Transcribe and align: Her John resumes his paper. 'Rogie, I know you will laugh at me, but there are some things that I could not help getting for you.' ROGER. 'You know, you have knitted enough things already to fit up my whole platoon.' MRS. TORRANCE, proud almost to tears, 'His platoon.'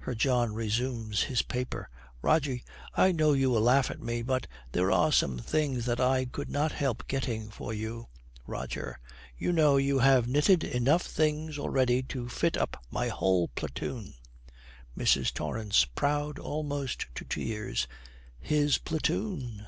Her 0.00 0.14
John 0.14 0.52
resumes 0.52 1.22
his 1.22 1.40
paper. 1.40 1.88
'Rogie, 2.20 2.64
I 2.94 3.12
know 3.12 3.32
you 3.32 3.48
will 3.48 3.62
laugh 3.62 3.90
at 3.90 3.98
me, 4.02 4.20
but 4.20 4.46
there 4.72 4.92
are 4.92 5.10
some 5.10 5.38
things 5.38 5.86
that 5.86 5.98
I 5.98 6.26
could 6.26 6.50
not 6.50 6.72
help 6.72 7.08
getting 7.08 7.48
for 7.48 7.72
you.' 7.72 8.08
ROGER. 8.46 8.98
'You 9.38 9.52
know, 9.52 9.78
you 9.78 10.00
have 10.00 10.28
knitted 10.28 10.64
enough 10.64 11.00
things 11.04 11.58
already 11.58 12.02
to 12.12 12.28
fit 12.28 12.58
up 12.58 12.84
my 12.90 13.08
whole 13.08 13.48
platoon.' 13.48 14.12
MRS. 14.98 15.32
TORRANCE, 15.32 15.86
proud 15.94 16.38
almost 16.38 17.06
to 17.14 17.24
tears, 17.24 17.88
'His 18.38 18.76
platoon.' 18.76 19.66